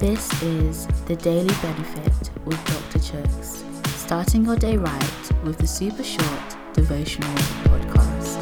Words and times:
This 0.00 0.42
is 0.42 0.86
the 1.04 1.14
Daily 1.14 1.54
Benefit 1.60 2.30
with 2.46 2.56
Dr. 2.64 2.98
Chuks, 3.00 3.86
starting 3.86 4.46
your 4.46 4.56
day 4.56 4.78
right 4.78 5.30
with 5.44 5.58
the 5.58 5.66
super 5.66 6.02
short 6.02 6.56
devotional 6.72 7.28
podcast. 7.64 8.38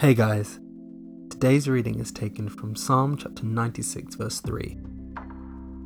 Hey 0.00 0.14
guys, 0.14 0.60
today's 1.28 1.68
reading 1.68 1.98
is 1.98 2.12
taken 2.12 2.48
from 2.48 2.76
Psalm 2.76 3.16
chapter 3.16 3.44
96, 3.44 4.14
verse 4.14 4.38
3. 4.38 4.78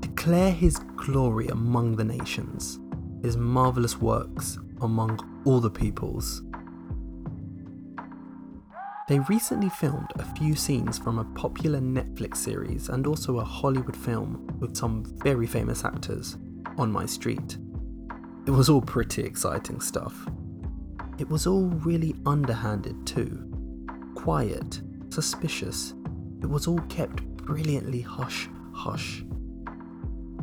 Declare 0.00 0.52
his 0.52 0.76
glory 0.96 1.48
among 1.48 1.96
the 1.96 2.04
nations, 2.04 2.78
his 3.22 3.38
marvelous 3.38 3.98
works 4.02 4.58
among 4.82 5.18
all 5.46 5.60
the 5.60 5.70
peoples. 5.70 6.42
They 9.08 9.20
recently 9.20 9.68
filmed 9.68 10.10
a 10.16 10.24
few 10.34 10.56
scenes 10.56 10.98
from 10.98 11.20
a 11.20 11.24
popular 11.24 11.78
Netflix 11.78 12.38
series 12.38 12.88
and 12.88 13.06
also 13.06 13.38
a 13.38 13.44
Hollywood 13.44 13.96
film 13.96 14.48
with 14.58 14.76
some 14.76 15.04
very 15.22 15.46
famous 15.46 15.84
actors 15.84 16.36
on 16.76 16.90
my 16.90 17.06
street. 17.06 17.56
It 18.46 18.50
was 18.50 18.68
all 18.68 18.82
pretty 18.82 19.22
exciting 19.22 19.80
stuff. 19.80 20.26
It 21.18 21.28
was 21.28 21.46
all 21.46 21.68
really 21.68 22.16
underhanded 22.26 23.06
too. 23.06 23.48
Quiet, 24.16 24.82
suspicious. 25.10 25.94
It 26.42 26.46
was 26.46 26.66
all 26.66 26.80
kept 26.88 27.22
brilliantly 27.36 28.00
hush 28.00 28.48
hush. 28.72 29.24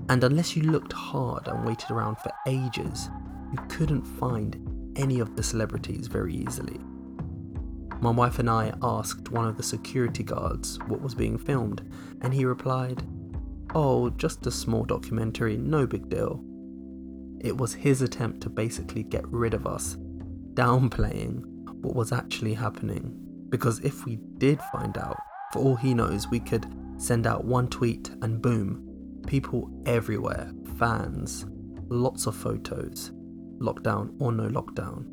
And 0.10 0.24
unless 0.24 0.56
you 0.56 0.64
looked 0.64 0.94
hard 0.94 1.48
and 1.48 1.66
waited 1.66 1.92
around 1.92 2.18
for 2.18 2.32
ages, 2.48 3.10
you 3.52 3.60
couldn't 3.68 4.06
find 4.06 4.58
any 4.96 5.20
of 5.20 5.36
the 5.36 5.44
celebrities 5.44 6.08
very 6.08 6.34
easily. 6.34 6.80
My 8.04 8.12
wife 8.12 8.38
and 8.38 8.50
I 8.50 8.74
asked 8.82 9.32
one 9.32 9.48
of 9.48 9.56
the 9.56 9.64
security 9.64 10.24
guards 10.24 10.78
what 10.88 11.00
was 11.00 11.16
being 11.16 11.38
filmed, 11.38 11.90
and 12.20 12.34
he 12.34 12.44
replied, 12.44 13.02
Oh, 13.74 14.10
just 14.10 14.46
a 14.46 14.52
small 14.52 14.84
documentary, 14.84 15.56
no 15.56 15.88
big 15.88 16.10
deal. 16.10 16.44
It 17.40 17.56
was 17.56 17.74
his 17.74 18.02
attempt 18.02 18.42
to 18.42 18.50
basically 18.50 19.04
get 19.04 19.26
rid 19.30 19.54
of 19.54 19.66
us, 19.66 19.96
downplaying 20.54 21.44
what 21.82 21.96
was 21.96 22.12
actually 22.12 22.54
happening. 22.56 23.16
Because 23.48 23.80
if 23.80 24.04
we 24.04 24.18
did 24.38 24.60
find 24.74 24.98
out, 24.98 25.16
for 25.54 25.60
all 25.60 25.78
he 25.78 25.94
knows, 25.94 26.28
we 26.28 26.42
could 26.42 26.68
send 26.98 27.26
out 27.26 27.46
one 27.46 27.70
tweet 27.70 28.10
and 28.22 28.42
boom, 28.42 29.22
people 29.28 29.72
everywhere, 29.86 30.52
fans, 30.78 31.46
lots 31.88 32.26
of 32.26 32.36
photos, 32.36 33.14
lockdown 33.60 34.14
or 34.20 34.34
no 34.34 34.50
lockdown. 34.50 35.06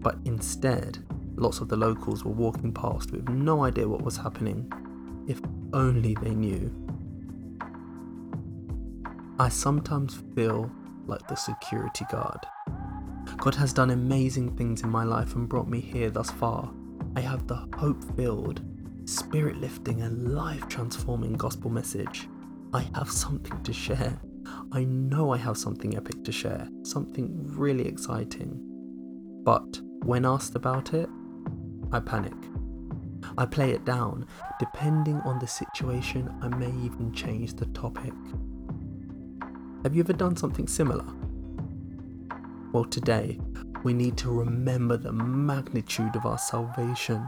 But 0.00 0.18
instead, 0.24 0.98
Lots 1.38 1.60
of 1.60 1.68
the 1.68 1.76
locals 1.76 2.24
were 2.24 2.32
walking 2.32 2.72
past 2.72 3.12
with 3.12 3.28
no 3.28 3.62
idea 3.62 3.86
what 3.86 4.02
was 4.02 4.16
happening. 4.16 4.72
If 5.28 5.40
only 5.72 6.16
they 6.20 6.34
knew. 6.34 6.74
I 9.38 9.48
sometimes 9.48 10.20
feel 10.34 10.68
like 11.06 11.28
the 11.28 11.36
security 11.36 12.04
guard. 12.10 12.40
God 13.36 13.54
has 13.54 13.72
done 13.72 13.90
amazing 13.90 14.56
things 14.56 14.82
in 14.82 14.90
my 14.90 15.04
life 15.04 15.36
and 15.36 15.48
brought 15.48 15.68
me 15.68 15.78
here 15.78 16.10
thus 16.10 16.28
far. 16.32 16.72
I 17.14 17.20
have 17.20 17.46
the 17.46 17.68
hope 17.76 18.02
filled, 18.16 18.60
spirit 19.04 19.58
lifting, 19.58 20.02
and 20.02 20.34
life 20.34 20.66
transforming 20.66 21.34
gospel 21.34 21.70
message. 21.70 22.28
I 22.74 22.84
have 22.96 23.12
something 23.12 23.62
to 23.62 23.72
share. 23.72 24.20
I 24.72 24.82
know 24.82 25.32
I 25.32 25.36
have 25.36 25.56
something 25.56 25.96
epic 25.96 26.24
to 26.24 26.32
share, 26.32 26.68
something 26.82 27.46
really 27.56 27.86
exciting. 27.86 28.58
But 29.44 29.80
when 30.02 30.24
asked 30.24 30.56
about 30.56 30.94
it, 30.94 31.08
I 31.92 32.00
panic. 32.00 32.34
I 33.36 33.46
play 33.46 33.70
it 33.70 33.84
down. 33.84 34.26
Depending 34.58 35.20
on 35.20 35.38
the 35.38 35.46
situation, 35.46 36.34
I 36.42 36.48
may 36.48 36.72
even 36.84 37.12
change 37.12 37.54
the 37.54 37.66
topic. 37.66 38.12
Have 39.84 39.94
you 39.94 40.02
ever 40.02 40.12
done 40.12 40.36
something 40.36 40.66
similar? 40.66 41.06
Well, 42.72 42.84
today, 42.84 43.38
we 43.84 43.94
need 43.94 44.16
to 44.18 44.30
remember 44.30 44.96
the 44.96 45.12
magnitude 45.12 46.16
of 46.16 46.26
our 46.26 46.38
salvation. 46.38 47.26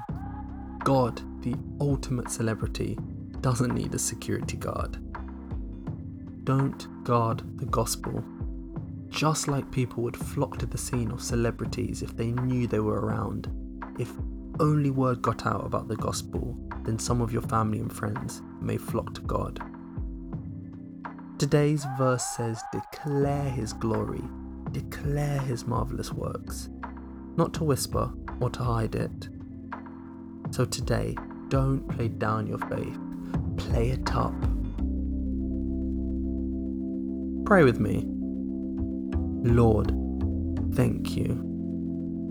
God, 0.84 1.22
the 1.42 1.54
ultimate 1.80 2.30
celebrity, 2.30 2.98
doesn't 3.40 3.74
need 3.74 3.94
a 3.94 3.98
security 3.98 4.56
guard. 4.56 4.98
Don't 6.44 7.04
guard 7.04 7.42
the 7.58 7.66
gospel. 7.66 8.24
Just 9.08 9.48
like 9.48 9.70
people 9.70 10.02
would 10.02 10.16
flock 10.16 10.58
to 10.58 10.66
the 10.66 10.78
scene 10.78 11.10
of 11.10 11.22
celebrities 11.22 12.02
if 12.02 12.16
they 12.16 12.32
knew 12.32 12.66
they 12.66 12.80
were 12.80 13.00
around, 13.00 13.48
only 14.60 14.90
word 14.90 15.22
got 15.22 15.46
out 15.46 15.64
about 15.64 15.88
the 15.88 15.96
gospel, 15.96 16.56
then 16.84 16.98
some 16.98 17.20
of 17.20 17.32
your 17.32 17.42
family 17.42 17.80
and 17.80 17.92
friends 17.92 18.42
may 18.60 18.76
flock 18.76 19.14
to 19.14 19.20
God. 19.22 19.60
Today's 21.38 21.86
verse 21.96 22.22
says, 22.36 22.62
Declare 22.70 23.50
his 23.50 23.72
glory, 23.72 24.22
declare 24.72 25.40
his 25.40 25.66
marvelous 25.66 26.12
works, 26.12 26.68
not 27.36 27.54
to 27.54 27.64
whisper 27.64 28.12
or 28.40 28.50
to 28.50 28.62
hide 28.62 28.94
it. 28.94 29.28
So 30.50 30.66
today, 30.66 31.16
don't 31.48 31.88
play 31.88 32.08
down 32.08 32.46
your 32.46 32.58
faith, 32.58 32.98
play 33.56 33.90
it 33.90 34.14
up. 34.14 34.34
Pray 37.46 37.64
with 37.64 37.80
me. 37.80 38.04
Lord, 39.42 39.92
thank 40.74 41.16
you. 41.16 41.49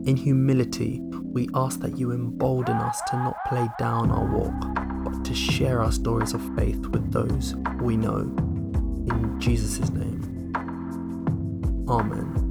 In 0.09 0.17
humility, 0.17 0.99
we 1.21 1.47
ask 1.53 1.81
that 1.81 1.99
you 1.99 2.11
embolden 2.11 2.77
us 2.77 2.99
to 3.09 3.15
not 3.15 3.35
play 3.45 3.69
down 3.77 4.09
our 4.09 4.25
walk, 4.25 4.59
but 5.03 5.23
to 5.23 5.35
share 5.35 5.83
our 5.83 5.91
stories 5.91 6.33
of 6.33 6.41
faith 6.55 6.83
with 6.87 7.11
those 7.11 7.53
we 7.79 7.95
know. 7.95 8.21
In 9.07 9.35
Jesus' 9.39 9.91
name. 9.91 10.51
Amen. 11.87 12.48